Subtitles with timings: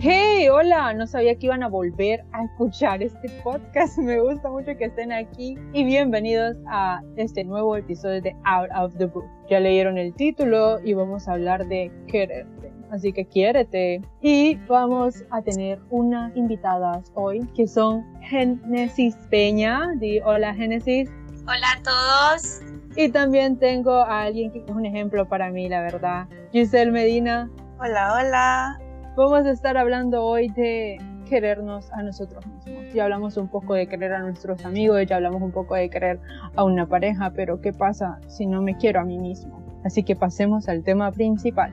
[0.00, 3.98] Hey, hola, no sabía que iban a volver a escuchar este podcast.
[3.98, 8.96] Me gusta mucho que estén aquí y bienvenidos a este nuevo episodio de Out of
[8.96, 9.24] the Book.
[9.50, 12.72] Ya leyeron el título y vamos a hablar de quererte.
[12.92, 14.00] Así que quiérete.
[14.22, 19.94] Y vamos a tener unas invitadas hoy que son Genesis Peña.
[19.96, 21.10] Di hola Genesis.
[21.42, 22.60] Hola a todos.
[22.94, 26.28] Y también tengo a alguien que es un ejemplo para mí, la verdad.
[26.52, 27.50] Giselle Medina.
[27.80, 28.87] Hola, hola.
[29.18, 30.96] Vamos a estar hablando hoy de
[31.28, 32.94] querernos a nosotros mismos.
[32.94, 36.20] Ya hablamos un poco de querer a nuestros amigos, ya hablamos un poco de querer
[36.54, 39.60] a una pareja, pero ¿qué pasa si no me quiero a mí mismo?
[39.82, 41.72] Así que pasemos al tema principal.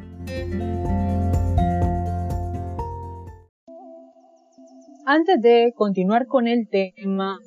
[5.05, 7.38] Antes de continuar con el tema,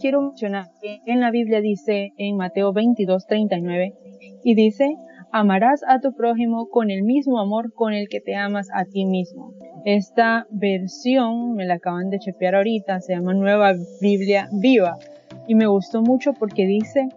[0.00, 3.94] quiero mencionar que en la Biblia dice en Mateo 22, 39,
[4.42, 4.96] y dice,
[5.32, 9.04] amarás a tu prójimo con el mismo amor con el que te amas a ti
[9.04, 9.54] mismo.
[9.84, 14.98] Esta versión me la acaban de chepear ahorita, se llama Nueva Biblia Viva
[15.46, 17.08] y me gustó mucho porque dice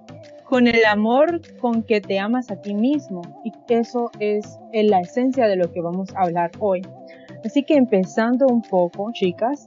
[0.44, 5.48] con el amor con que te amas a ti mismo y eso es la esencia
[5.48, 6.82] de lo que vamos a hablar hoy.
[7.46, 9.66] Así que empezando un poco, chicas,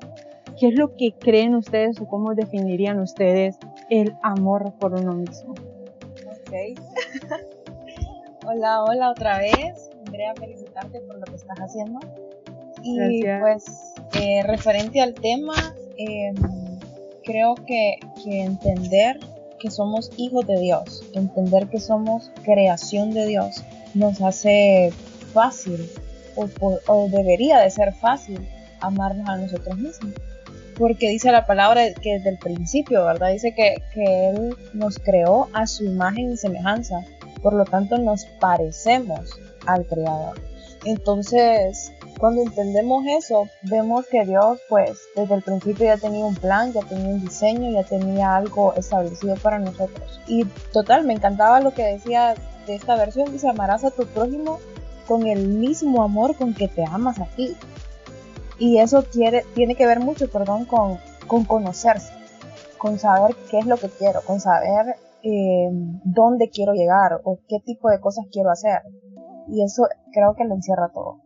[0.58, 5.54] ¿qué es lo que creen ustedes o cómo definirían ustedes el amor por uno mismo?
[6.46, 6.78] Ok.
[8.46, 9.88] Hola, hola otra vez.
[10.06, 11.98] Andrea, felicitarte por lo que estás haciendo.
[12.82, 13.64] Y pues,
[14.20, 15.54] eh, referente al tema,
[15.96, 16.34] em,
[17.24, 19.18] creo que, entender
[19.58, 24.92] que somos hijos de Dios, entender que somos creación de Dios, nos hace
[25.32, 25.90] fácil,
[26.36, 28.46] o, debería de ser fácil,
[28.80, 30.12] amarnos a nosotros mismos
[30.76, 33.30] porque dice la palabra que desde el principio, ¿verdad?
[33.30, 37.04] Dice que, que, Él nos creó a su imagen y semejanza
[37.44, 40.40] por lo tanto nos parecemos al Creador.
[40.86, 46.72] Entonces, cuando entendemos eso, vemos que Dios, pues, desde el principio ya tenía un plan,
[46.72, 50.20] ya tenía un diseño, ya tenía algo establecido para nosotros.
[50.26, 52.34] Y total, me encantaba lo que decía
[52.66, 54.58] de esta versión, dice, amarás a tu prójimo
[55.06, 57.56] con el mismo amor con que te amas a ti.
[58.58, 62.12] Y eso tiene, tiene que ver mucho, perdón, con, con conocerse,
[62.78, 65.70] con saber qué es lo que quiero, con saber eh,
[66.04, 68.80] dónde quiero llegar o qué tipo de cosas quiero hacer.
[69.48, 71.20] Y eso creo que lo encierra todo.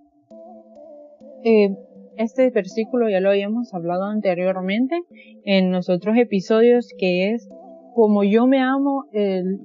[1.45, 1.77] Eh,
[2.17, 5.01] este versículo ya lo habíamos hablado anteriormente
[5.45, 7.49] en los otros episodios que es
[7.95, 9.07] como yo me amo,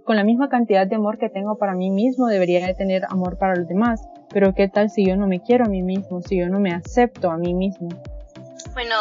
[0.05, 3.37] con la misma cantidad de amor que tengo para mí mismo, debería de tener amor
[3.37, 4.01] para los demás.
[4.33, 6.71] Pero ¿qué tal si yo no me quiero a mí mismo, si yo no me
[6.71, 7.89] acepto a mí mismo?
[8.73, 8.95] Bueno,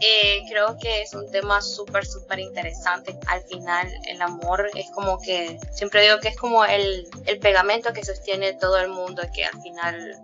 [0.00, 3.18] eh, creo que es un tema súper, súper interesante.
[3.26, 7.92] Al final, el amor es como que, siempre digo que es como el, el pegamento
[7.92, 10.16] que sostiene todo el mundo, que al final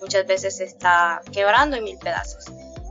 [0.00, 2.46] muchas veces se está quebrando en mil pedazos.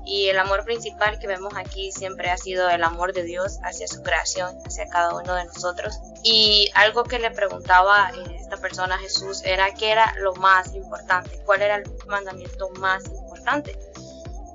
[0.06, 3.88] Y el amor principal que vemos aquí siempre ha sido el amor de Dios hacia
[3.88, 5.98] su creación, hacia cada uno de nosotros.
[6.24, 11.40] Y algo que le preguntaba esta persona a Jesús era qué era lo más importante,
[11.46, 13.78] cuál era el mandamiento más importante.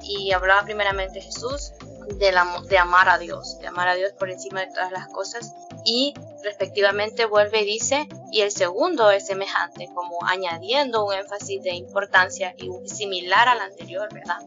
[0.03, 1.73] Y hablaba primeramente Jesús
[2.17, 5.55] de, amar a Dios, de amar a Dios por encima de todas las cosas.
[5.85, 11.75] Y respectivamente vuelve y dice, y el segundo es semejante, como añadiendo un énfasis de
[11.75, 14.41] importancia y similar al anterior, ¿verdad?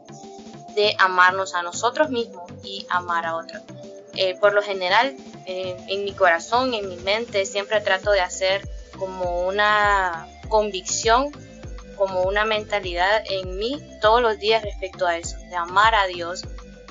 [0.75, 3.61] De amarnos a nosotros mismos y amar a otros.
[4.15, 8.67] Eh, por lo general, eh, en mi corazón, en mi mente, siempre trato de hacer
[8.97, 11.31] como una convicción,
[11.95, 16.43] como una mentalidad en mí todos los días respecto a eso, de amar a Dios,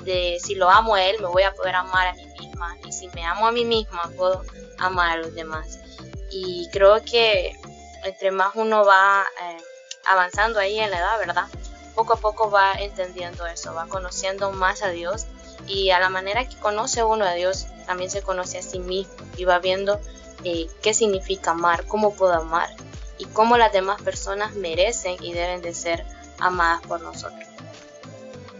[0.03, 2.77] de si lo amo a él, me voy a poder amar a mí misma.
[2.85, 4.43] Y si me amo a mí misma, puedo
[4.79, 5.79] amar a los demás.
[6.29, 7.55] Y creo que
[8.03, 9.57] entre más uno va eh,
[10.07, 11.45] avanzando ahí en la edad, ¿verdad?
[11.95, 15.27] Poco a poco va entendiendo eso, va conociendo más a Dios
[15.67, 19.13] y a la manera que conoce uno a Dios, también se conoce a sí mismo
[19.37, 19.99] y va viendo
[20.43, 22.69] eh, qué significa amar, cómo puedo amar
[23.17, 26.05] y cómo las demás personas merecen y deben de ser
[26.39, 27.50] amadas por nosotros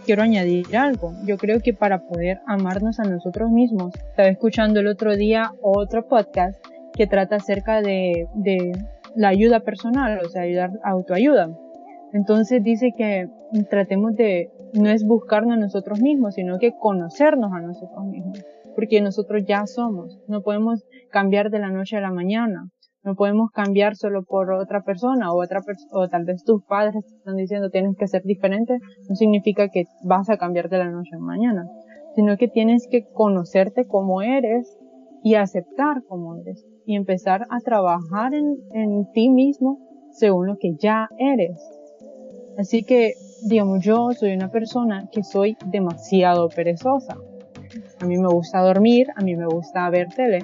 [0.04, 1.12] quiero añadir algo.
[1.24, 6.06] Yo creo que para poder amarnos a nosotros mismos, estaba escuchando el otro día otro
[6.08, 6.62] podcast
[6.94, 8.72] que trata acerca de, de
[9.16, 11.50] la ayuda personal, o sea, ayudar, autoayuda.
[12.12, 13.28] Entonces dice que
[13.70, 18.44] tratemos de, no es buscarnos a nosotros mismos, sino que conocernos a nosotros mismos.
[18.74, 20.18] Porque nosotros ya somos.
[20.28, 22.68] No podemos cambiar de la noche a la mañana.
[23.04, 25.60] No podemos cambiar solo por otra persona o otra
[25.92, 28.78] o tal vez tus padres te están diciendo tienes que ser diferente.
[29.08, 31.64] No significa que vas a cambiar de la noche a mañana,
[32.14, 34.78] sino que tienes que conocerte como eres
[35.24, 39.78] y aceptar como eres y empezar a trabajar en, en ti mismo
[40.12, 41.58] según lo que ya eres.
[42.56, 43.14] Así que
[43.44, 47.16] digamos, yo soy una persona que soy demasiado perezosa.
[48.00, 50.40] A mí me gusta dormir, a mí me gusta ver tele,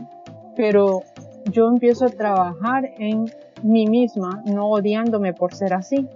[0.57, 1.03] pero
[1.50, 3.27] yo empiezo a trabajar en
[3.62, 6.06] mí misma, no odiándome por ser así.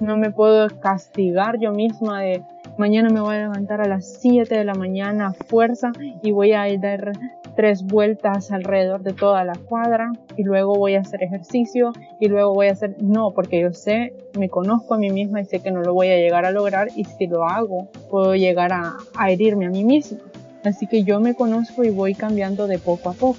[0.00, 2.42] No me puedo castigar yo misma de
[2.78, 5.92] mañana me voy a levantar a las 7 de la mañana a fuerza
[6.22, 7.12] y voy a dar
[7.56, 12.52] tres vueltas alrededor de toda la cuadra y luego voy a hacer ejercicio y luego
[12.52, 15.70] voy a hacer no porque yo sé me conozco a mí misma y sé que
[15.70, 19.30] no lo voy a llegar a lograr y si lo hago puedo llegar a, a
[19.30, 20.18] herirme a mí misma
[20.64, 23.38] así que yo me conozco y voy cambiando de poco a poco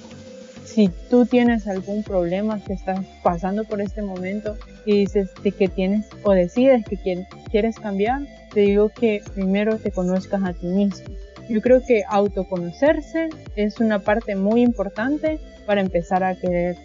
[0.74, 6.06] si tú tienes algún problema que estás pasando por este momento y dices que tienes
[6.22, 8.22] o decides que quieres cambiar,
[8.52, 11.06] te digo que primero te conozcas a ti mismo.
[11.48, 16.76] Yo creo que autoconocerse es una parte muy importante para empezar a querer.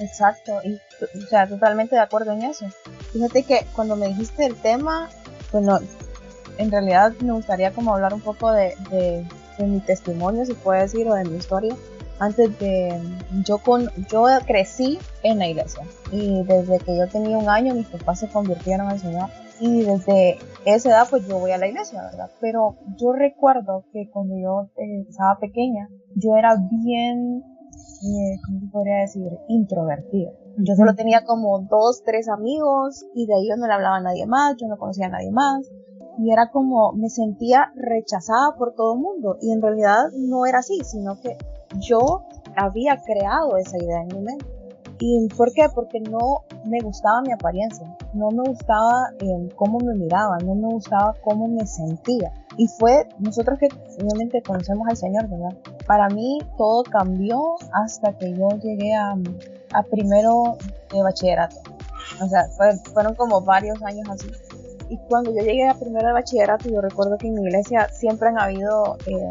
[0.00, 2.66] Exacto, y o sea, totalmente de acuerdo en eso.
[3.12, 5.10] Fíjate que cuando me dijiste el tema,
[5.50, 5.80] bueno,
[6.58, 9.24] en realidad me gustaría como hablar un poco de, de,
[9.58, 11.76] de mi testimonio, si puedo decir, o de mi historia
[12.22, 13.00] antes de
[13.44, 15.82] yo con yo crecí en la iglesia
[16.12, 19.28] y desde que yo tenía un año mis papás se convirtieron al Señor
[19.58, 22.30] y desde esa edad pues yo voy a la iglesia, ¿verdad?
[22.40, 28.66] Pero yo recuerdo que cuando yo eh, estaba pequeña yo era bien, eh, ¿cómo se
[28.66, 29.32] podría decir?
[29.48, 30.30] Introvertida.
[30.58, 34.00] Yo solo tenía como dos, tres amigos y de ahí yo no le hablaba a
[34.00, 35.68] nadie más, yo no conocía a nadie más
[36.18, 40.58] y era como me sentía rechazada por todo el mundo y en realidad no era
[40.58, 41.36] así, sino que
[41.78, 42.24] yo
[42.56, 44.46] había creado esa idea en mi mente.
[44.98, 45.66] ¿Y por qué?
[45.74, 50.68] Porque no me gustaba mi apariencia, no me gustaba eh, cómo me miraba, no me
[50.68, 52.32] gustaba cómo me sentía.
[52.56, 55.56] Y fue nosotros que finalmente conocemos al Señor, ¿verdad?
[55.86, 59.14] Para mí todo cambió hasta que yo llegué a,
[59.74, 60.56] a primero
[60.92, 61.56] de bachillerato.
[62.22, 62.44] O sea,
[62.92, 64.28] fueron como varios años así.
[64.88, 68.28] Y cuando yo llegué a primero de bachillerato, yo recuerdo que en mi iglesia siempre
[68.28, 69.28] han habido eh,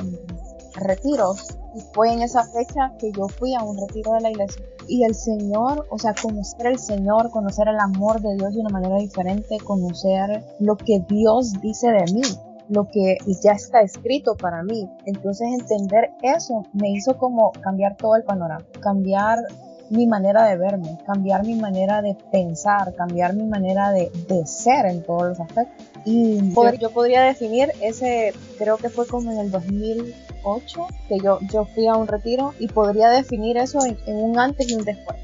[0.75, 4.63] retiros y fue en esa fecha que yo fui a un retiro de la iglesia.
[4.87, 8.69] Y el Señor, o sea, conocer el Señor, conocer el amor de Dios de una
[8.69, 12.21] manera diferente, conocer lo que Dios dice de mí,
[12.69, 14.89] lo que ya está escrito para mí.
[15.05, 19.39] Entonces entender eso me hizo como cambiar todo el panorama, cambiar
[19.89, 24.85] mi manera de verme, cambiar mi manera de pensar, cambiar mi manera de, de ser
[24.85, 25.85] en todos los aspectos.
[26.05, 26.39] Y
[26.79, 29.51] yo podría definir ese, creo que fue como en el
[30.43, 34.69] 2008, que yo, yo fui a un retiro y podría definir eso en, un antes
[34.69, 35.17] y un después.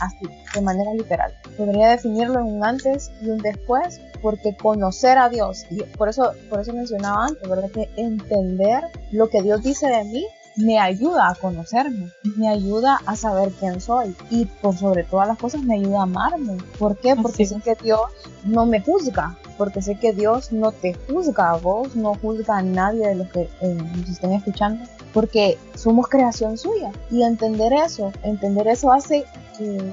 [0.00, 1.32] Así, de manera literal.
[1.56, 6.32] Podría definirlo en un antes y un después porque conocer a Dios, y por eso,
[6.48, 7.70] por eso mencionaba antes, ¿verdad?
[7.70, 13.14] Que entender lo que Dios dice de mí me ayuda a conocerme, me ayuda a
[13.16, 16.56] saber quién soy y por sobre todas las cosas me ayuda a amarme.
[16.78, 17.14] ¿Por qué?
[17.14, 18.00] Porque sé que Dios
[18.44, 22.62] no me juzga, porque sé que Dios no te juzga a vos, no juzga a
[22.62, 28.12] nadie de los que eh, nos estén escuchando, porque somos creación suya y entender eso,
[28.22, 29.24] entender eso hace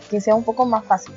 [0.10, 1.14] que sea un poco más fácil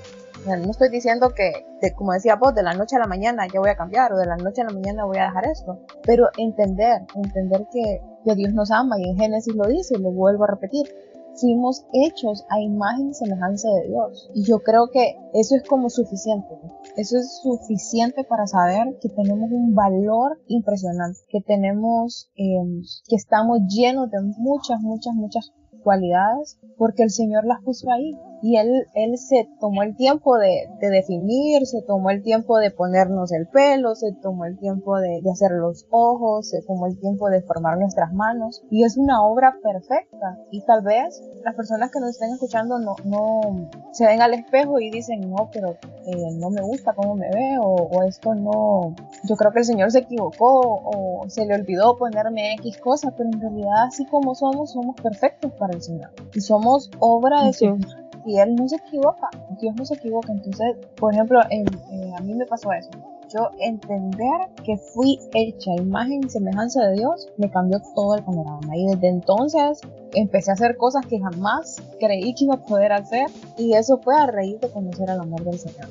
[0.54, 1.66] no estoy diciendo que,
[1.96, 4.26] como decía vos, de la noche a la mañana ya voy a cambiar o de
[4.26, 8.52] la noche a la mañana voy a dejar esto, pero entender, entender que, que Dios
[8.52, 10.87] nos ama y en Génesis lo dice y lo vuelvo a repetir,
[11.34, 14.31] fuimos hechos a imagen y semejanza de Dios.
[14.34, 16.49] Y yo creo que eso es como suficiente.
[16.97, 23.58] Eso es suficiente para saber que tenemos un valor impresionante, que tenemos, eh, que estamos
[23.69, 25.53] llenos de muchas, muchas, muchas
[25.87, 30.69] cualidades porque el Señor las puso ahí y él, él se tomó el tiempo de,
[30.81, 35.20] de, definir, se tomó el tiempo de ponernos el pelo, se tomó el tiempo de,
[35.22, 39.22] de, hacer los ojos, se tomó el tiempo de formar nuestras manos y es una
[39.22, 44.20] obra perfecta y tal vez las personas que nos estén escuchando no, no se ven
[44.20, 48.35] al espejo y dicen no, pero eh, no me gusta cómo me veo o esto
[48.35, 53.13] no, yo creo que el Señor se equivocó o se le olvidó ponerme X cosas,
[53.17, 57.53] pero en realidad así como somos, somos perfectos para el Señor y somos obra de
[57.53, 57.79] su
[58.27, 59.31] y él no se equivoca,
[59.61, 60.33] Dios no se equivoca.
[60.33, 62.91] Entonces, por ejemplo, a mí me pasó eso.
[63.29, 68.77] Yo entender que fui hecha imagen y semejanza de Dios me cambió todo el panorama.
[68.77, 69.81] Y desde entonces
[70.15, 73.27] empecé a hacer cosas que jamás creí que iba a poder hacer.
[73.58, 75.89] Y eso fue a raíz de conocer al amor del Señor.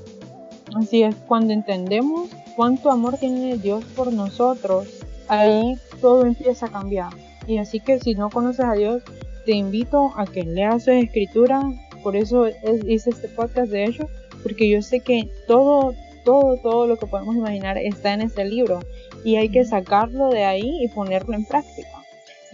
[0.76, 4.88] Así es, cuando entendemos cuánto amor tiene Dios por nosotros,
[5.28, 7.14] ahí todo empieza a cambiar.
[7.48, 9.04] Y así que si no conoces a Dios,
[9.46, 11.62] te invito a que leas su escritura,
[12.04, 12.48] por eso
[12.88, 14.08] hice este podcast de hecho,
[14.44, 15.94] porque yo sé que todo,
[16.24, 18.80] todo, todo lo que podemos imaginar está en este libro
[19.24, 21.95] y hay que sacarlo de ahí y ponerlo en práctica.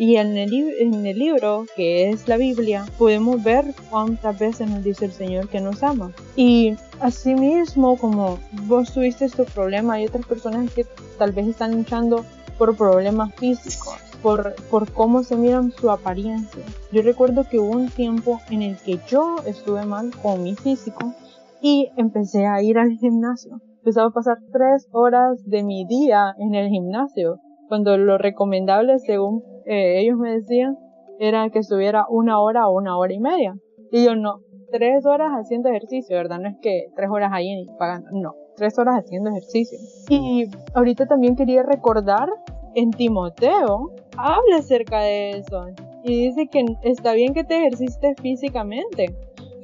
[0.02, 5.12] Y en el, libro, que es la Biblia, podemos ver cuántas veces nos dice el
[5.12, 6.12] Señor que nos ama.
[6.36, 10.88] Y asimismo, como vos tuviste tu problema, hay otras personas que
[11.20, 12.26] tal vez están luchando
[12.58, 13.94] por problemas físicos,
[14.24, 16.64] por, por cómo se miran su apariencia.
[16.92, 21.14] Yo recuerdo que hubo un tiempo en el que yo estuve mal con mi físico
[21.62, 23.62] y empecé a ir al gimnasio.
[23.78, 29.51] Empezaba a pasar tres horas de mi día en el gimnasio, cuando lo recomendable, según
[29.66, 30.78] eh, ellos me decían,
[31.20, 33.56] era que estuviera una hora o una hora y media.
[33.92, 34.42] Y yo no,
[34.72, 36.40] tres horas haciendo ejercicio, ¿verdad?
[36.40, 39.78] No es que tres horas ahí pagando, no, tres horas haciendo ejercicio.
[40.10, 42.30] Y ahorita también quería recordar
[42.74, 45.68] en Timoteo, habla acerca de eso.
[46.04, 49.16] Y dice que está bien que te ejercites físicamente,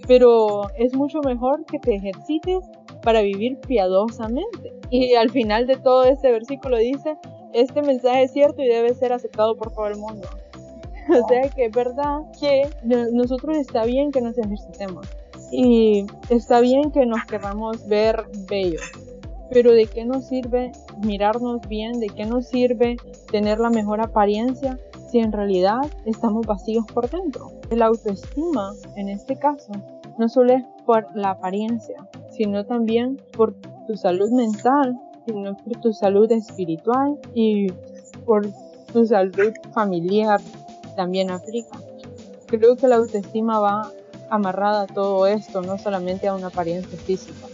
[0.08, 2.64] pero es mucho mejor que te ejercites
[3.02, 4.74] para vivir piadosamente.
[4.90, 7.18] Y al final de todo este versículo dice,
[7.54, 10.28] este mensaje es cierto y debe ser aceptado por todo el mundo.
[11.10, 15.08] o sea que es verdad que nosotros está bien que nos ejercitemos
[15.52, 18.82] y está bien que nos queramos ver bellos.
[19.50, 20.74] Pero ¿de qué nos sirve
[21.04, 22.00] mirarnos bien?
[22.00, 22.98] ¿De qué nos sirve
[23.32, 24.78] tener la mejor apariencia
[25.10, 27.52] si en realidad estamos vacíos por dentro?
[27.70, 29.72] La autoestima, en este caso,
[30.18, 33.54] no solo es por la apariencia, sino también por
[33.88, 37.68] tu salud mental, sino por tu salud espiritual y
[38.26, 38.48] por
[38.94, 40.40] tu salud familiar
[40.96, 41.78] también aplica.
[42.48, 43.92] Creo que la autoestima va
[44.30, 47.48] amarrada a todo esto, no solamente a una apariencia física.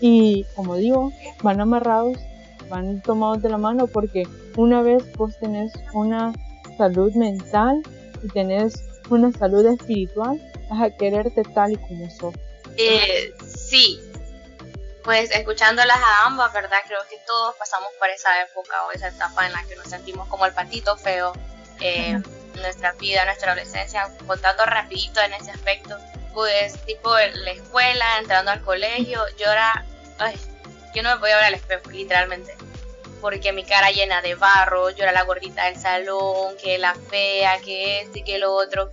[0.00, 1.12] Y como digo,
[1.42, 2.18] van amarrados,
[2.68, 4.24] van tomados de la mano porque
[4.56, 6.32] una vez vos tenés una
[6.76, 7.82] salud mental
[8.22, 8.74] y tenés
[9.08, 12.34] una salud espiritual, vas a quererte tal y como sos.
[12.76, 13.98] Eh, sí,
[15.08, 16.80] pues escuchándolas a ambas, ¿verdad?
[16.86, 20.28] Creo que todos pasamos por esa época o esa etapa en la que nos sentimos
[20.28, 21.32] como el patito feo.
[21.80, 22.20] Eh,
[22.56, 25.96] nuestra vida, nuestra adolescencia, contando rapidito en ese aspecto,
[26.34, 29.82] pues tipo la escuela, entrando al colegio, yo era,
[30.18, 30.38] ay,
[30.94, 32.54] yo no me podía ver al espejo, literalmente,
[33.22, 37.58] porque mi cara llena de barro, yo era la gordita del salón, que la fea,
[37.60, 38.90] que este, que lo otro,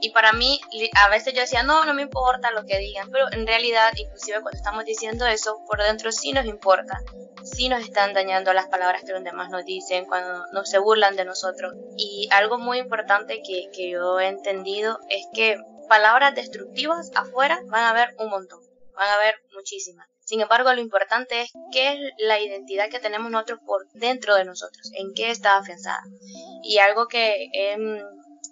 [0.00, 0.60] y para mí,
[0.96, 4.40] a veces yo decía, no, no me importa lo que digan, pero en realidad, inclusive
[4.40, 7.00] cuando estamos diciendo eso, por dentro sí nos importa,
[7.44, 11.16] sí nos están dañando las palabras que los demás nos dicen, cuando nos se burlan
[11.16, 11.74] de nosotros.
[11.96, 15.56] Y algo muy importante que, que yo he entendido es que
[15.88, 18.60] palabras destructivas afuera van a haber un montón,
[18.94, 20.08] van a haber muchísimas.
[20.24, 24.44] Sin embargo, lo importante es qué es la identidad que tenemos nosotros por dentro de
[24.44, 26.02] nosotros, en qué está afianzada.
[26.64, 27.76] Y algo que he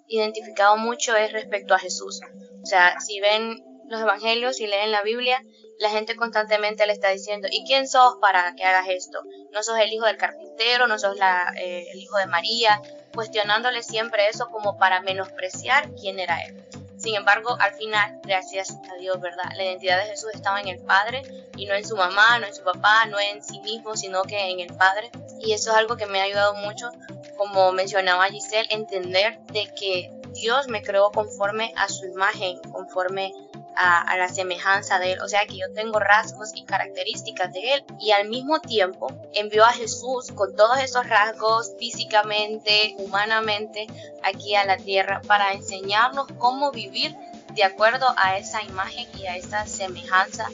[0.07, 2.21] identificado mucho es respecto a Jesús.
[2.63, 5.41] O sea, si ven los evangelios y leen la Biblia,
[5.79, 9.19] la gente constantemente le está diciendo, ¿y quién sos para que hagas esto?
[9.51, 12.81] No sos el hijo del carpintero, no sos la, eh, el hijo de María,
[13.13, 16.65] cuestionándole siempre eso como para menospreciar quién era él.
[16.97, 19.51] Sin embargo, al final, gracias a Dios, ¿verdad?
[19.55, 21.23] La identidad de Jesús estaba en el Padre
[21.57, 24.49] y no en su mamá, no en su papá, no en sí mismo, sino que
[24.49, 25.11] en el Padre.
[25.39, 26.89] Y eso es algo que me ha ayudado mucho,
[27.37, 33.33] como mencionaba Giselle, entender de que Dios me creó conforme a su imagen, conforme
[33.75, 37.85] a, la semejanza de Él, o sea que yo tengo rasgos y características de Él.
[37.99, 43.87] Y al mismo tiempo envió a Jesús con todos esos rasgos físicamente, humanamente,
[44.23, 47.15] aquí a la tierra para enseñarnos cómo vivir
[47.53, 50.47] de acuerdo a esa imagen y a esa semejanza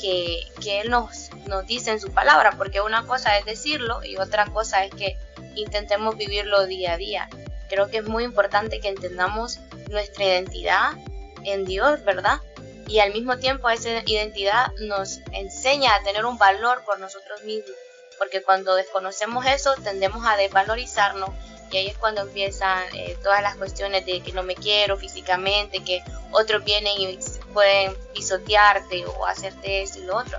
[0.00, 4.16] que, que Él nos, nos dice en su palabra, porque una cosa es decirlo y
[4.16, 5.16] otra cosa es que
[5.62, 7.28] intentemos vivirlo día a día.
[7.68, 9.60] Creo que es muy importante que entendamos
[9.90, 10.92] nuestra identidad
[11.44, 12.40] en Dios, ¿verdad?
[12.88, 17.76] y al mismo tiempo esa identidad nos enseña a tener un valor por nosotros mismos,
[18.16, 21.30] porque cuando desconocemos eso tendemos a desvalorizarnos
[21.70, 25.84] y ahí es cuando empiezan eh, todas las cuestiones de que no me quiero físicamente,
[25.84, 27.18] que otros vienen y
[27.52, 30.38] pueden pisotearte o hacerte esto y lo otro.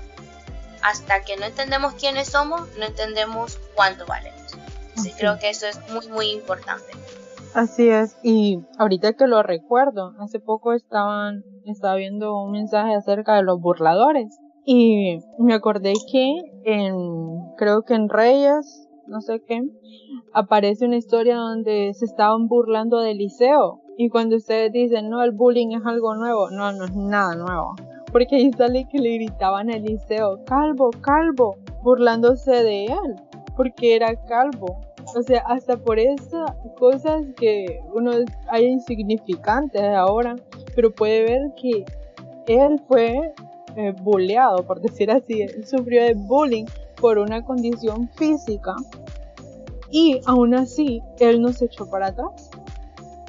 [0.81, 4.07] Hasta que no entendemos quiénes somos, no entendemos cuánto
[4.99, 5.05] valemos.
[5.05, 6.91] Así creo que eso es muy, muy importante.
[7.53, 13.35] Así es, y ahorita que lo recuerdo, hace poco estaban, estaba viendo un mensaje acerca
[13.35, 16.93] de los burladores y me acordé que en,
[17.57, 19.63] creo que en Reyes, no sé qué,
[20.31, 25.31] aparece una historia donde se estaban burlando del liceo y cuando ustedes dicen, no, el
[25.31, 27.75] bullying es algo nuevo, no, no es nada nuevo,
[28.11, 33.15] porque ahí sale que le gritaban al liceo, calvo, calvo, burlándose de él,
[33.57, 34.79] porque era calvo
[35.15, 38.11] o sea, hasta por esas cosas que uno
[38.49, 40.35] hay insignificantes ahora,
[40.75, 41.85] pero puede ver que
[42.47, 43.33] él fue
[43.75, 43.93] eh,
[44.67, 46.65] por decir así, él sufrió de bullying
[46.99, 48.75] por una condición física
[49.91, 52.49] Y aún así, él no se echó para atrás.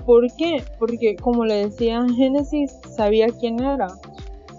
[0.04, 0.62] ¿Por qué?
[0.78, 3.88] Porque como le decía Génesis, sabía quién era.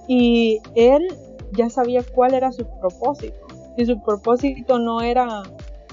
[0.07, 1.07] Y él
[1.53, 3.37] ya sabía cuál era su propósito.
[3.77, 5.43] Y su propósito no era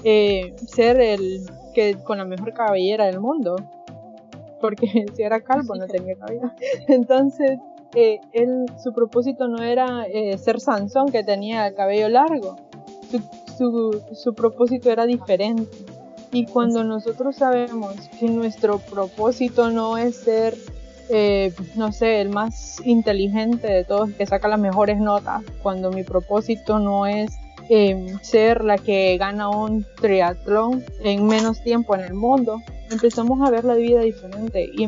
[0.03, 3.55] eh, ser el que con la mejor cabellera del mundo.
[4.61, 6.55] Porque si era calvo no tenía cabellera.
[6.87, 7.59] Entonces,
[7.95, 12.57] eh, él, su propósito no era eh, ser Sansón que tenía el cabello largo.
[13.09, 13.21] Su,
[13.57, 15.67] su, su propósito era diferente.
[16.31, 20.55] Y cuando nosotros sabemos que nuestro propósito no es ser,
[21.09, 26.03] eh, no sé, el más inteligente de todos, que saca las mejores notas, cuando mi
[26.03, 27.31] propósito no es
[27.69, 33.51] eh, ser la que gana un triatlón en menos tiempo en el mundo, empezamos a
[33.51, 34.87] ver la vida diferente y,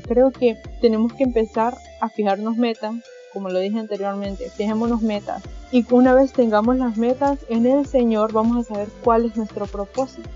[0.00, 2.94] creo que tenemos que empezar a fijarnos metas
[3.32, 5.42] como lo dije anteriormente, fijémonos metas.
[5.70, 9.66] Y una vez tengamos las metas en el Señor, vamos a saber cuál es nuestro
[9.66, 10.30] propósito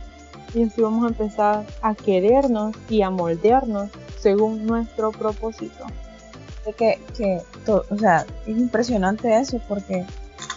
[0.54, 5.86] y así vamos a empezar a querernos y a moldearnos según nuestro propósito.
[6.76, 10.04] Que, que o sea, es impresionante eso porque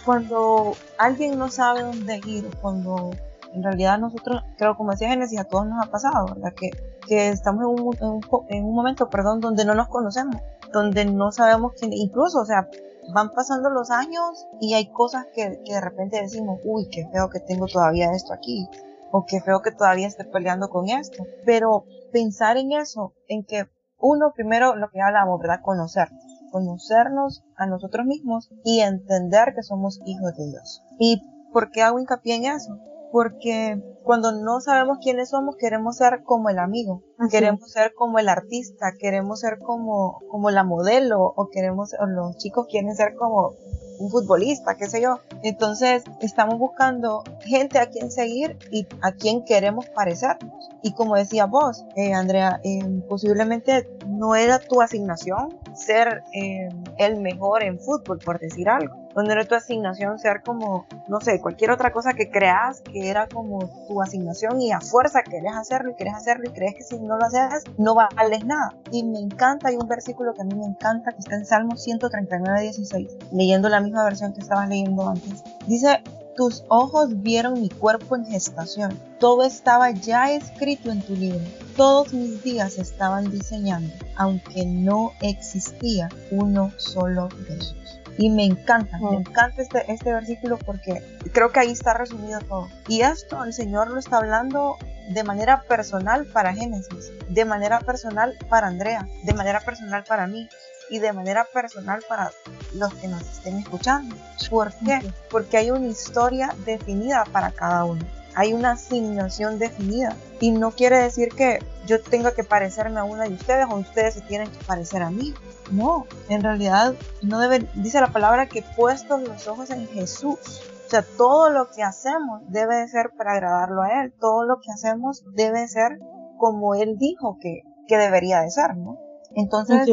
[0.04, 3.10] cuando alguien no sabe dónde ir, cuando
[3.52, 6.52] en realidad nosotros, creo como decía Genesis, a todos nos ha pasado, ¿verdad?
[6.54, 6.70] Que,
[7.06, 10.36] que estamos en un, en, un, en un momento, perdón, donde no nos conocemos,
[10.72, 12.68] donde no sabemos quién, incluso, o sea,
[13.12, 17.28] van pasando los años y hay cosas que, que, de repente decimos, uy, qué feo
[17.30, 18.68] que tengo todavía esto aquí,
[19.12, 21.24] o qué feo que todavía esté peleando con esto.
[21.44, 23.68] Pero pensar en eso, en que
[23.98, 25.60] uno primero lo que hablamos, ¿verdad?
[25.62, 26.23] Conocernos.
[26.54, 30.84] Conocernos a nosotros mismos y entender que somos hijos de Dios.
[31.00, 31.20] ¿Y
[31.52, 32.78] por qué hago hincapié en eso?
[33.10, 38.28] Porque cuando no sabemos quiénes somos, queremos ser como el amigo, queremos ser como el
[38.28, 43.54] artista, queremos ser como, como la modelo, o queremos, o los chicos quieren ser como
[43.98, 45.20] un futbolista, qué sé yo.
[45.42, 50.70] Entonces estamos buscando gente a quien seguir y a quien queremos parecernos.
[50.82, 57.20] Y como decía vos, eh, Andrea, eh, posiblemente no era tu asignación ser eh, el
[57.20, 59.03] mejor en fútbol, por decir algo.
[59.16, 63.28] No era tu asignación ser como, no sé, cualquier otra cosa que creas que era
[63.28, 66.98] como tu asignación y a fuerza querés hacerlo y querés hacerlo y crees que si
[66.98, 68.74] no lo haces no vales nada.
[68.90, 71.76] Y me encanta, hay un versículo que a mí me encanta que está en Salmo
[71.76, 75.42] 139, 16, leyendo la misma versión que estaba leyendo antes.
[75.66, 76.02] Dice,
[76.36, 78.98] tus ojos vieron mi cuerpo en gestación.
[79.18, 81.40] Todo estaba ya escrito en tu libro.
[81.76, 87.83] Todos mis días estaban diseñando, aunque no existía uno solo de ellos.
[88.18, 92.68] Y me encanta, me encanta este, este versículo porque creo que ahí está resumido todo.
[92.88, 98.36] Y esto el Señor lo está hablando de manera personal para Génesis, de manera personal
[98.48, 100.48] para Andrea, de manera personal para mí
[100.90, 102.30] y de manera personal para
[102.74, 104.16] los que nos estén escuchando.
[104.50, 105.00] ¿Por qué?
[105.30, 108.04] Porque hay una historia definida para cada uno.
[108.34, 110.16] Hay una asignación definida.
[110.40, 114.14] Y no quiere decir que yo tenga que parecerme a una de ustedes o ustedes
[114.14, 115.34] se tienen que parecer a mí.
[115.70, 120.38] No, en realidad no debe, dice la palabra que puestos los ojos en Jesús.
[120.86, 124.12] O sea, todo lo que hacemos debe ser para agradarlo a Él.
[124.20, 125.98] Todo lo que hacemos debe ser
[126.36, 128.98] como Él dijo que, que debería de ser, ¿no?
[129.34, 129.88] Entonces,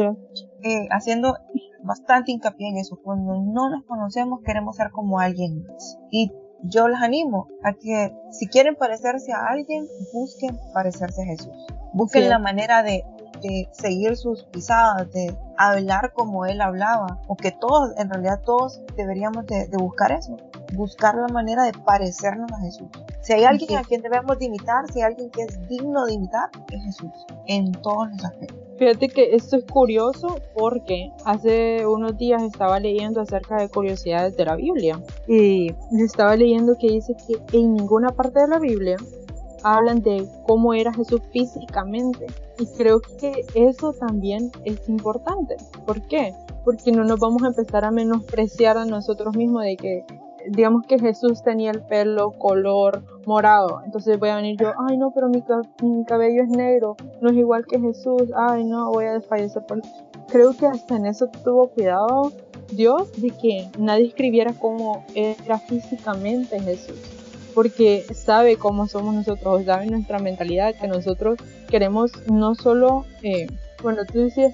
[0.62, 1.36] eh, haciendo
[1.82, 5.98] bastante hincapié en eso, cuando no nos conocemos queremos ser como alguien más.
[6.10, 11.52] Y yo les animo a que si quieren parecerse a alguien, busquen parecerse a Jesús.
[11.92, 13.04] Busquen la manera de,
[13.42, 18.80] de, seguir sus pisadas, de hablar como él hablaba, o que todos, en realidad todos
[18.96, 20.36] deberíamos de, de buscar eso,
[20.74, 22.88] buscar la manera de parecernos a Jesús.
[23.20, 26.14] Si hay alguien a quien debemos de imitar, si hay alguien que es digno de
[26.14, 27.12] imitar, es Jesús,
[27.46, 28.71] en todos los aspectos.
[28.82, 34.44] Fíjate que esto es curioso porque hace unos días estaba leyendo acerca de curiosidades de
[34.44, 35.68] la Biblia y
[36.02, 38.96] estaba leyendo que dice que en ninguna parte de la Biblia
[39.62, 42.26] hablan de cómo era Jesús físicamente
[42.58, 45.54] y creo que eso también es importante.
[45.86, 46.34] ¿Por qué?
[46.64, 50.04] Porque no nos vamos a empezar a menospreciar a nosotros mismos de que
[50.48, 55.12] digamos que Jesús tenía el pelo color morado, entonces voy a venir yo, ay no,
[55.12, 55.42] pero mi,
[55.82, 59.80] mi cabello es negro, no es igual que Jesús, ay no, voy a desfallecer por...
[60.28, 62.32] Creo que hasta en eso tuvo cuidado
[62.70, 66.98] Dios de que nadie escribiera cómo era físicamente Jesús,
[67.54, 73.04] porque sabe cómo somos nosotros, sabe nuestra mentalidad, que nosotros queremos no solo...
[73.22, 73.46] Eh,
[73.82, 74.52] bueno, tú decías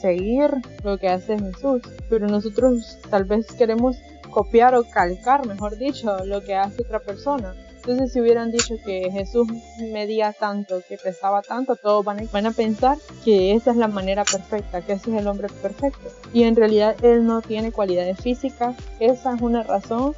[0.00, 0.50] seguir
[0.82, 3.98] lo que hace Jesús, pero nosotros tal vez queremos
[4.32, 7.54] copiar o calcar, mejor dicho, lo que hace otra persona.
[7.76, 12.46] Entonces, si hubieran dicho que Jesús medía tanto, que pesaba tanto, todos van a, van
[12.46, 16.12] a pensar que esa es la manera perfecta, que ese es el hombre perfecto.
[16.32, 18.76] Y en realidad él no tiene cualidades físicas.
[19.00, 20.14] Esa es una razón.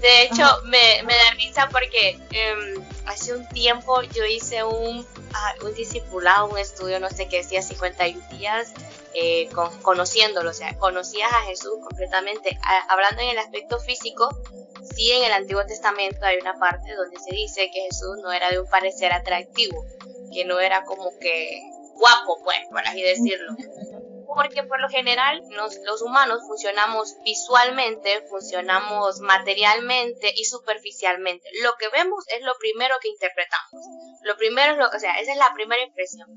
[0.00, 5.54] De hecho, me, me, da risa porque em, hace un tiempo yo hice un, ah,
[5.64, 8.74] un discipulado, un estudio, no sé qué decía, 51 días
[9.14, 9.48] eh,
[9.82, 12.58] conociéndolo, o sea, conocías a Jesús completamente.
[12.88, 14.28] hablando en el aspecto físico,
[14.94, 18.50] sí en el Antiguo Testamento hay una parte donde se dice que Jesús no era
[18.50, 19.84] de un parecer atractivo,
[20.32, 21.62] que no era como que
[21.94, 23.54] guapo, pues, por así decirlo
[24.34, 31.48] porque por lo general los humanos funcionamos visualmente, funcionamos materialmente y superficialmente.
[31.62, 33.86] Lo que vemos es lo primero que interpretamos.
[34.22, 36.28] Lo primero es lo o sea, esa es la primera impresión.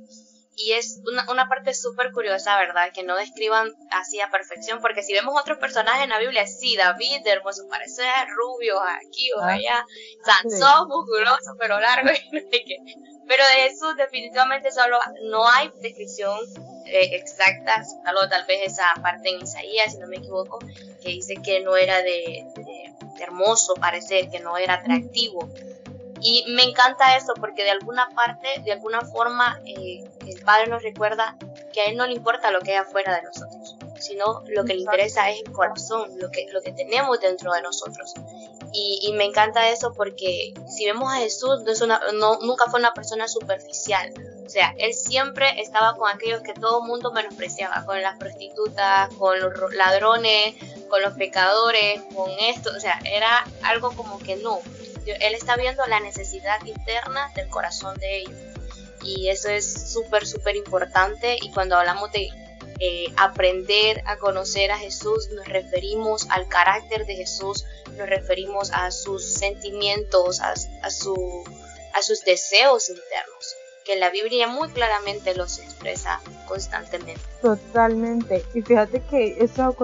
[0.60, 2.91] Y es una, una parte súper curiosa, ¿verdad?
[2.91, 6.76] Que no describan así a perfección, porque si vemos otros personajes en la Biblia, sí,
[6.76, 9.54] David, de hermoso parecer, rubio, aquí o ah.
[9.54, 9.86] allá,
[10.26, 12.78] Sansón, musculoso, pero largo, y no sé qué.
[13.28, 14.98] Pero de Jesús definitivamente solo
[15.30, 16.39] no hay descripción
[16.89, 20.60] eh, exacta, salvo tal vez esa parte en Isaías, si no me equivoco,
[21.02, 22.46] que dice que no era de,
[23.20, 25.50] hermoso parecer, que no era atractivo.
[26.22, 30.84] Y me encanta eso porque de alguna parte, de alguna forma, eh, el Padre nos
[30.84, 31.38] recuerda
[31.74, 34.74] que a Él no le importa lo que hay afuera de nosotros, sino lo que
[34.74, 38.13] le interesa es el corazón, lo que, lo que tenemos dentro de nosotros.
[38.74, 42.80] Y, me encanta eso porque si vemos a Jesús, no es una, no, nunca fue
[42.80, 44.13] una persona superficial.
[44.46, 49.13] O sea, él siempre estaba con aquellos que todo el mundo menospreciaba, con las prostitutas,
[49.16, 50.56] con los ladrones,
[50.90, 52.72] con los pecadores, con esto.
[52.76, 54.60] O sea, era algo como que no.
[55.06, 58.36] Él está viendo la necesidad interna del corazón de ellos.
[59.08, 61.38] Y eso es súper, súper importante.
[61.41, 62.30] Y cuando hablamos de
[62.80, 67.65] eh, aprender a conocer a Jesús, nos referimos al carácter de Jesús,
[67.98, 70.56] nos referimos a sus sentimientos, a,
[70.91, 71.43] su,
[71.93, 77.22] a sus deseos internos, que la Biblia muy claramente los expresa constantemente.
[77.41, 78.46] Totalmente.
[78.54, 79.76] Y fíjate que eso,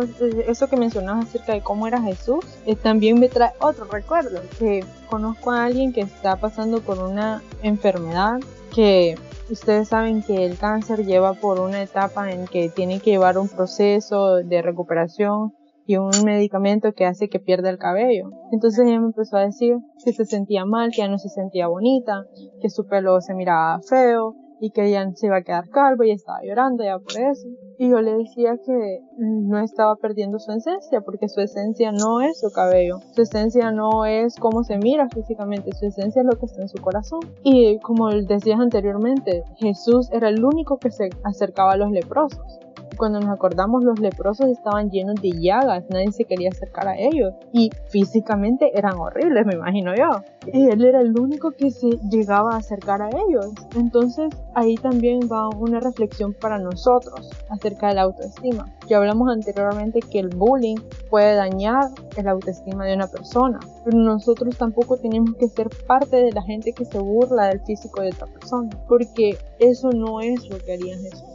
[0.45, 4.85] eso que mencionas acerca de cómo era Jesús, eh, también me trae otro recuerdo, que
[5.09, 8.39] conozco a alguien que está pasando por una enfermedad
[8.73, 9.15] que
[9.51, 13.47] ustedes saben que el cáncer lleva por una etapa en que tiene que llevar un
[13.47, 15.53] proceso de recuperación
[15.85, 18.31] y un medicamento que hace que pierda el cabello.
[18.51, 21.67] Entonces ella me empezó a decir que se sentía mal, que ya no se sentía
[21.67, 22.25] bonita,
[22.61, 26.11] que su pelo se miraba feo y que ella se iba a quedar calvo y
[26.11, 27.47] estaba llorando ya por eso.
[27.77, 32.39] Y yo le decía que no estaba perdiendo su esencia, porque su esencia no es
[32.39, 36.45] su cabello, su esencia no es cómo se mira físicamente, su esencia es lo que
[36.45, 37.21] está en su corazón.
[37.43, 42.62] Y como decías anteriormente, Jesús era el único que se acercaba a los leprosos.
[42.97, 47.33] Cuando nos acordamos, los leprosos estaban llenos de llagas, nadie se quería acercar a ellos
[47.51, 50.23] y físicamente eran horribles, me imagino yo.
[50.51, 53.47] Y él era el único que se llegaba a acercar a ellos.
[53.75, 58.73] Entonces ahí también va una reflexión para nosotros acerca de la autoestima.
[58.87, 60.77] Ya hablamos anteriormente que el bullying
[61.09, 61.89] puede dañar
[62.21, 66.73] la autoestima de una persona, pero nosotros tampoco tenemos que ser parte de la gente
[66.73, 70.97] que se burla del físico de otra persona, porque eso no es lo que haría
[70.97, 71.32] Jesús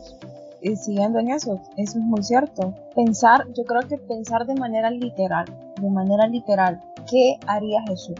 [0.77, 2.75] siguiendo en eso, eso es muy cierto.
[2.95, 5.47] Pensar, yo creo que pensar de manera literal,
[5.81, 8.19] de manera literal, ¿qué haría Jesús?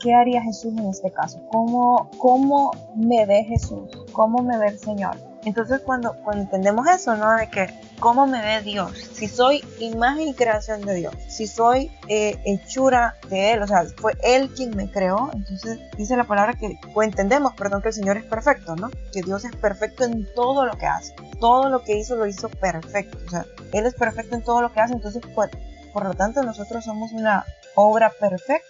[0.00, 1.40] ¿Qué haría Jesús en este caso?
[1.50, 4.04] ¿Cómo, cómo me ve Jesús?
[4.12, 5.16] ¿Cómo me ve el Señor?
[5.44, 7.36] Entonces cuando, cuando entendemos eso, ¿no?
[7.36, 7.66] De que
[8.00, 13.16] cómo me ve Dios, si soy imagen y creación de Dios, si soy eh, hechura
[13.28, 17.02] de Él, o sea, fue Él quien me creó, entonces dice la palabra que, o
[17.02, 18.90] entendemos, perdón, que el Señor es perfecto, ¿no?
[19.12, 22.48] Que Dios es perfecto en todo lo que hace, todo lo que hizo lo hizo
[22.48, 25.22] perfecto, o sea, Él es perfecto en todo lo que hace, entonces
[25.92, 28.68] por lo tanto nosotros somos una obra perfecta.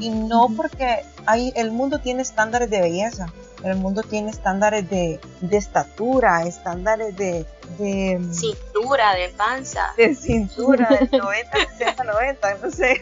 [0.00, 3.26] Y no porque hay, el mundo tiene estándares de belleza,
[3.64, 7.46] el mundo tiene estándares de, de estatura, estándares de,
[7.78, 8.20] de...
[8.30, 9.92] Cintura, de panza.
[9.96, 13.00] De cintura, de 90, 60, 90, no sé.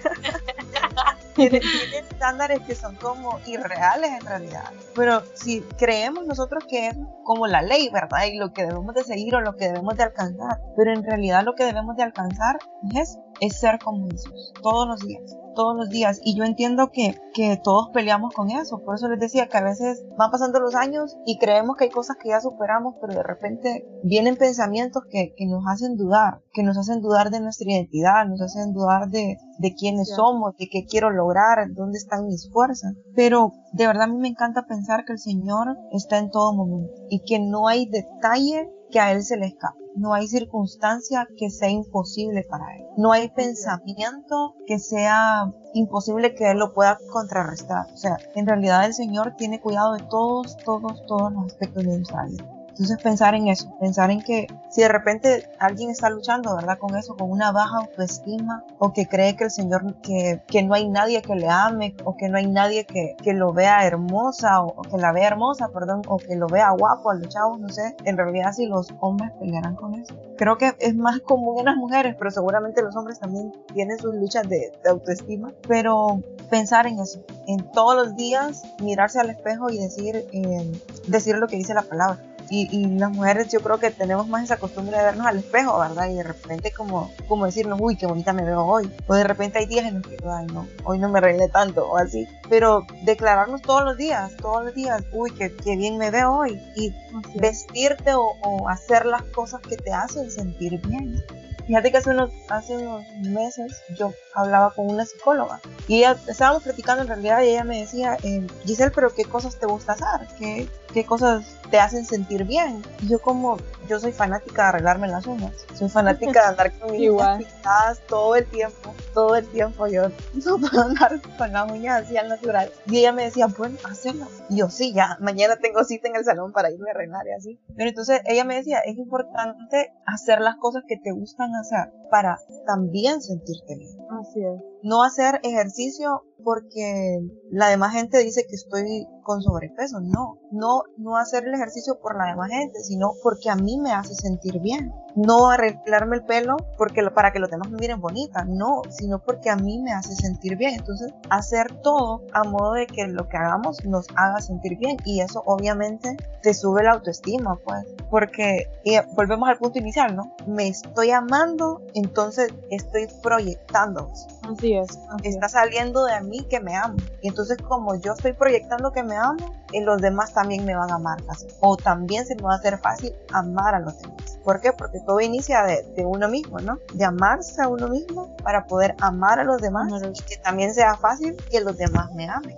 [1.34, 1.60] tiene,
[1.94, 4.70] estándares que son como irreales en realidad.
[4.94, 8.26] Pero si creemos nosotros que es como la ley, ¿verdad?
[8.26, 10.60] Y lo que debemos de seguir o lo que debemos de alcanzar.
[10.76, 12.58] Pero en realidad lo que debemos de alcanzar
[12.94, 15.22] es, es ser como Jesús, todos los días
[15.54, 16.20] todos los días.
[16.22, 18.78] Y yo entiendo que, que todos peleamos con eso.
[18.84, 21.90] Por eso les decía que a veces van pasando los años y creemos que hay
[21.90, 26.62] cosas que ya superamos, pero de repente vienen pensamientos que, que nos hacen dudar, que
[26.62, 30.84] nos hacen dudar de nuestra identidad, nos hacen dudar de, de quiénes somos, de qué
[30.84, 32.94] quiero lograr, dónde están mis fuerzas.
[33.14, 36.92] Pero de verdad a mí me encanta pensar que el Señor está en todo momento
[37.08, 39.78] y que no hay detalle que a Él se le escape.
[39.96, 42.84] No hay circunstancia que sea imposible para Él.
[42.96, 47.86] No hay pensamiento que sea imposible que Él lo pueda contrarrestar.
[47.92, 51.96] O sea, en realidad el Señor tiene cuidado de todos, todos, todos los aspectos de
[51.98, 52.26] nuestra.
[52.72, 56.78] Entonces pensar en eso, pensar en que si de repente alguien está luchando, ¿verdad?
[56.78, 60.72] Con eso, con una baja autoestima o que cree que el Señor, que, que no
[60.72, 64.62] hay nadie que le ame o que no hay nadie que, que lo vea hermosa
[64.62, 67.68] o, que la vea hermosa, perdón, o que lo vea guapo a los chavos, no
[67.68, 70.14] sé, en realidad si los hombres pelearán con eso.
[70.38, 74.14] Creo que es más común en las mujeres, pero seguramente los hombres también tienen sus
[74.14, 79.68] luchas de, de autoestima, pero pensar en eso, en todos los días mirarse al espejo
[79.68, 80.72] y decir, eh,
[81.06, 82.18] decir lo que dice la palabra
[82.54, 86.08] y, las mujeres yo creo que tenemos más esa costumbre de vernos al espejo, ¿verdad?
[86.10, 88.92] Y de repente como, como decirnos, uy, qué bonita me veo hoy.
[89.06, 91.88] O de repente hay días en los que, ay, no, hoy no me reír tanto
[91.88, 92.28] o así.
[92.50, 96.60] Pero declararnos todos los días, todos los días, uy, qué, qué bien me veo hoy.
[96.76, 96.94] Y
[97.40, 101.24] vestirte o, o hacer las cosas que te hacen sentir bien.
[101.66, 106.64] Fíjate que hace unos, hace unos meses yo hablaba con una psicóloga y ella, estábamos
[106.64, 110.26] platicando en realidad y ella me decía, eh, Giselle, pero ¿qué cosas te gusta hacer?
[110.38, 112.82] ¿Qué, ¿Qué cosas te hacen sentir bien?
[113.08, 113.56] Yo como,
[113.88, 118.00] yo soy fanática de arreglarme las uñas, soy fanática de andar con mis uñas pintadas
[118.06, 122.28] todo el tiempo, todo el tiempo yo no puedo andar con las uñas así al
[122.28, 122.70] natural.
[122.86, 124.26] Y ella me decía, bueno, hazlo.
[124.50, 127.32] Y yo, sí, ya, mañana tengo cita en el salón para irme a arreglar y
[127.32, 127.60] así.
[127.76, 132.38] Pero entonces ella me decía, es importante hacer las cosas que te gustan hacer para
[132.66, 133.96] también sentirte bien.
[134.10, 134.71] Así es.
[134.82, 140.00] No hacer ejercicio porque la demás gente dice que estoy con sobrepeso.
[140.00, 143.92] No, no, no hacer el ejercicio por la demás gente, sino porque a mí me
[143.92, 144.92] hace sentir bien.
[145.14, 149.50] No arreglarme el pelo porque para que los demás me miren bonita, no, sino porque
[149.50, 150.74] a mí me hace sentir bien.
[150.74, 155.20] Entonces, hacer todo a modo de que lo que hagamos nos haga sentir bien y
[155.20, 158.68] eso obviamente te sube la autoestima, pues, porque
[159.14, 160.34] volvemos al punto inicial, ¿no?
[160.46, 164.10] Me estoy amando, entonces estoy proyectando.
[164.50, 164.98] Así es.
[165.22, 166.96] Está saliendo de mí que me amo.
[167.22, 170.90] Y entonces como yo estoy proyectando que me amo, y los demás también me van
[170.90, 171.22] a amar
[171.60, 174.31] O también se me va a hacer fácil amar a los demás.
[174.44, 174.72] ¿Por qué?
[174.72, 176.78] Porque todo inicia de, uno mismo, ¿no?
[176.94, 180.96] De amarse a uno mismo para poder amar a los demás y que también sea
[180.96, 182.56] fácil que los demás me amen.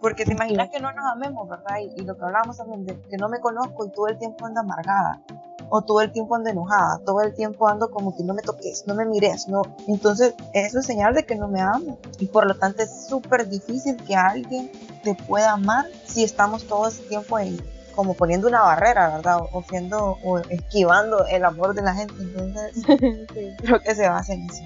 [0.00, 1.76] Porque te imaginas que no nos amemos, ¿verdad?
[1.78, 4.60] Y, lo que hablábamos también de que no me conozco y todo el tiempo ando
[4.60, 5.20] amargada
[5.68, 8.84] o todo el tiempo ando enojada, todo el tiempo ando como que no me toques,
[8.86, 9.62] no me mires, no.
[9.86, 11.98] Entonces, eso es señal de que no me amo.
[12.18, 14.70] Y por lo tanto es súper difícil que alguien
[15.04, 17.58] te pueda amar si estamos todo el tiempo en,
[17.94, 19.38] como poniendo una barrera, ¿verdad?
[19.52, 22.14] O, siendo, o esquivando el amor de la gente.
[22.20, 22.84] Entonces,
[23.62, 24.62] creo que se basa en eso.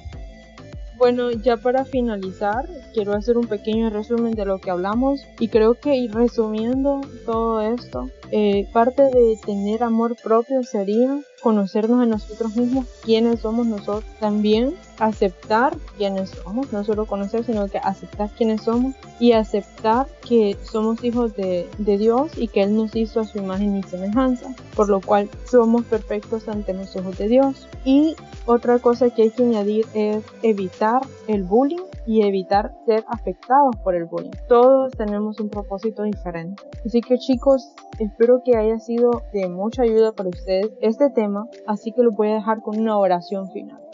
[0.98, 5.74] Bueno, ya para finalizar, quiero hacer un pequeño resumen de lo que hablamos y creo
[5.74, 12.87] que resumiendo todo esto, eh, parte de tener amor propio sería conocernos a nosotros mismos,
[13.03, 18.94] quiénes somos nosotros, también aceptar quiénes somos, no solo conocer, sino que aceptar quiénes somos
[19.20, 23.38] y aceptar que somos hijos de, de Dios y que Él nos hizo a su
[23.38, 27.68] imagen y semejanza, por lo cual somos perfectos ante los ojos de Dios.
[27.85, 33.77] Y otra cosa que hay que añadir es evitar el bullying y evitar ser afectados
[33.83, 34.31] por el bullying.
[34.49, 36.62] Todos tenemos un propósito diferente.
[36.85, 41.92] Así que chicos, espero que haya sido de mucha ayuda para ustedes este tema, así
[41.92, 43.86] que lo voy a dejar con una oración final.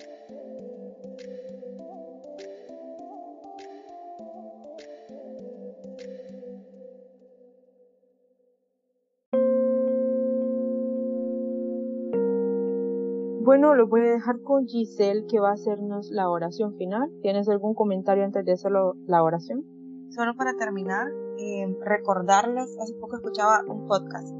[13.53, 17.11] Bueno, lo voy a dejar con Giselle que va a hacernos la oración final.
[17.21, 19.63] ¿Tienes algún comentario antes de hacer la oración?
[20.09, 24.35] Solo para terminar, eh, recordarles, hace poco escuchaba un podcast,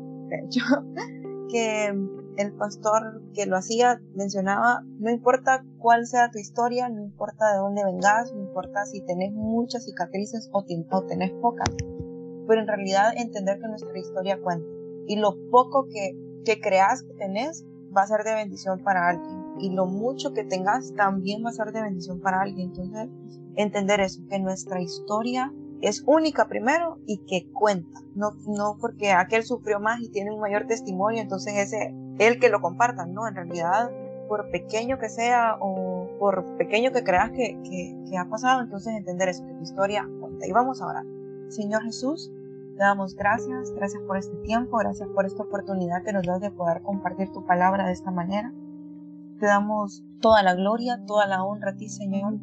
[1.51, 1.89] que
[2.39, 7.59] el pastor que lo hacía mencionaba, no importa cuál sea tu historia, no importa de
[7.59, 11.69] dónde vengas, no importa si tenés muchas cicatrices o, o tenés pocas,
[12.49, 14.67] pero en realidad entender que nuestra historia cuenta
[15.07, 19.43] y lo poco que, que creas que tenés va a ser de bendición para alguien
[19.59, 22.71] y lo mucho que tengas también va a ser de bendición para alguien.
[22.71, 23.09] Entonces,
[23.55, 28.01] entender eso, que nuestra historia es única primero y que cuenta.
[28.15, 32.49] No, no porque aquel sufrió más y tiene un mayor testimonio, entonces ese, el que
[32.49, 33.07] lo comparta.
[33.07, 33.91] No, en realidad,
[34.29, 38.95] por pequeño que sea o por pequeño que creas que, que, que ha pasado, entonces
[38.95, 40.47] entender eso, que tu historia cuenta.
[40.47, 41.05] Y vamos a orar.
[41.49, 42.33] Señor Jesús,
[42.77, 46.51] te damos gracias, gracias por este tiempo, gracias por esta oportunidad que nos das de
[46.51, 48.53] poder compartir tu palabra de esta manera.
[49.39, 52.39] Te damos toda la gloria, toda la honra a ti, Señor.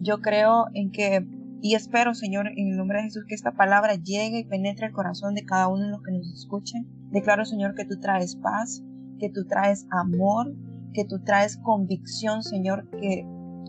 [0.00, 1.26] Yo creo en que
[1.64, 4.92] y espero, Señor, en el nombre de Jesús, que esta palabra llegue y penetre el
[4.92, 6.86] corazón de cada uno de los que nos escuchen.
[7.10, 8.84] Declaro, Señor, que tú traes paz,
[9.18, 10.54] que tú traes amor,
[10.92, 13.26] que tú traes convicción, Señor, que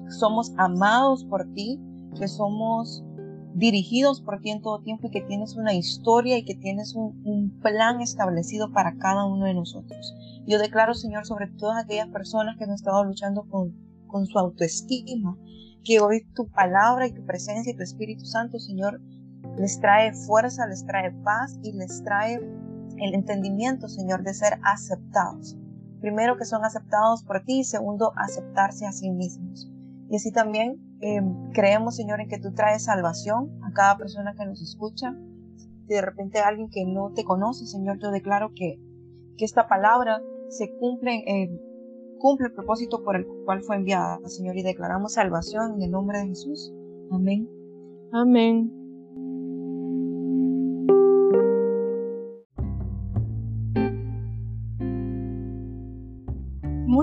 [0.10, 1.80] somos amados por ti,
[2.20, 3.05] que somos
[3.56, 7.58] dirigidos por ti en todo tiempo y que tienes una historia y que tienes un,
[7.62, 10.14] plan establecido para cada uno de nosotros.
[10.46, 13.74] Yo declaro, Señor, sobre todas aquellas personas que han estado luchando con,
[14.08, 15.38] con su autoestima,
[15.84, 19.02] que hoy tu palabra y tu presencia y tu Espíritu Santo, Señor,
[19.58, 22.36] les trae fuerza, les trae paz y les trae
[22.98, 25.56] el entendimiento, Señor, de ser aceptados.
[26.02, 29.72] Primero que son aceptados por ti y segundo aceptarse a sí mismos.
[30.10, 31.22] Y así también eh,
[31.54, 35.16] creemos, Señor, en que tú traes salvación a cada persona que nos escucha.
[35.56, 38.80] Si de repente alguien que no te conoce, Señor, yo declaro que,
[39.38, 41.50] que esta palabra se cumple, eh,
[42.20, 46.20] cumple el propósito por el cual fue enviada, Señor, y declaramos salvación en el nombre
[46.20, 46.74] de Jesús.
[47.12, 47.50] Amén.
[48.12, 48.85] Amén.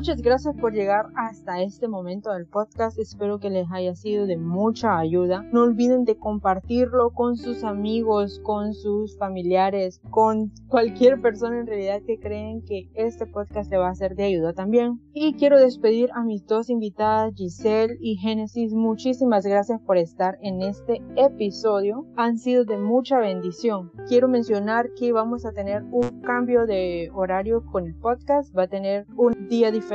[0.02, 2.98] Muchas gracias por llegar hasta este momento del podcast.
[2.98, 5.46] Espero que les haya sido de mucha ayuda.
[5.52, 12.00] No olviden de compartirlo con sus amigos, con sus familiares, con cualquier persona en realidad
[12.04, 15.00] que creen que este podcast le va a ser de ayuda también.
[15.14, 18.74] Y quiero despedir a mis dos invitadas, Giselle y Génesis.
[18.74, 22.08] Muchísimas gracias por estar en este episodio.
[22.16, 23.92] Han sido de mucha bendición.
[24.08, 28.52] Quiero mencionar que vamos a tener un cambio de horario con el podcast.
[28.58, 29.91] Va a tener un día diferente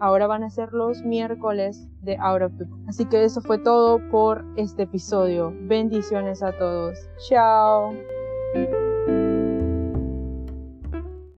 [0.00, 4.00] Ahora van a ser los miércoles de Out of the Así que eso fue todo
[4.10, 5.54] por este episodio.
[5.62, 6.98] Bendiciones a todos.
[7.28, 7.94] Chao.